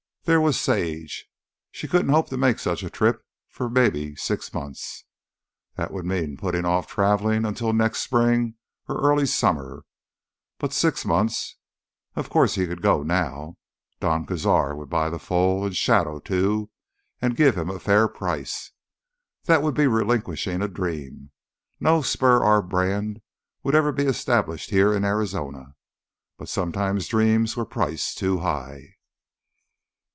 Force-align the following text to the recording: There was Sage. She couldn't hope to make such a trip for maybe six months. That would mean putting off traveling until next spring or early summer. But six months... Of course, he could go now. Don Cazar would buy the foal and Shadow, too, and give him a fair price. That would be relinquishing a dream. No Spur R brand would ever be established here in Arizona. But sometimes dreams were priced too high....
There 0.25 0.39
was 0.39 0.57
Sage. 0.57 1.25
She 1.71 1.87
couldn't 1.87 2.13
hope 2.13 2.29
to 2.29 2.37
make 2.37 2.59
such 2.59 2.83
a 2.83 2.91
trip 2.91 3.25
for 3.49 3.67
maybe 3.67 4.15
six 4.15 4.53
months. 4.53 5.03
That 5.77 5.91
would 5.91 6.05
mean 6.05 6.37
putting 6.37 6.63
off 6.63 6.85
traveling 6.85 7.43
until 7.43 7.73
next 7.73 8.01
spring 8.01 8.53
or 8.87 9.01
early 9.01 9.25
summer. 9.25 9.83
But 10.59 10.73
six 10.73 11.05
months... 11.05 11.57
Of 12.15 12.29
course, 12.29 12.53
he 12.53 12.67
could 12.67 12.83
go 12.83 13.01
now. 13.01 13.55
Don 13.99 14.27
Cazar 14.27 14.77
would 14.77 14.89
buy 14.91 15.09
the 15.09 15.17
foal 15.17 15.65
and 15.65 15.75
Shadow, 15.75 16.19
too, 16.19 16.69
and 17.19 17.35
give 17.35 17.57
him 17.57 17.71
a 17.71 17.79
fair 17.79 18.07
price. 18.07 18.73
That 19.45 19.63
would 19.63 19.73
be 19.75 19.87
relinquishing 19.87 20.61
a 20.61 20.67
dream. 20.67 21.31
No 21.79 22.03
Spur 22.03 22.43
R 22.43 22.61
brand 22.61 23.21
would 23.63 23.73
ever 23.73 23.91
be 23.91 24.05
established 24.05 24.69
here 24.69 24.93
in 24.93 25.03
Arizona. 25.03 25.73
But 26.37 26.47
sometimes 26.47 27.07
dreams 27.07 27.57
were 27.57 27.65
priced 27.65 28.19
too 28.19 28.37
high.... 28.41 28.97